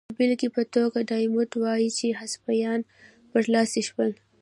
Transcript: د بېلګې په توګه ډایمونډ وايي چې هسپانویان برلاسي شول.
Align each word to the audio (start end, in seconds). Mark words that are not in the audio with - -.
د 0.09 0.11
بېلګې 0.17 0.49
په 0.55 0.61
توګه 0.75 0.99
ډایمونډ 1.09 1.51
وايي 1.63 1.89
چې 1.97 2.05
هسپانویان 2.19 2.79
برلاسي 3.33 3.81
شول. 3.89 4.11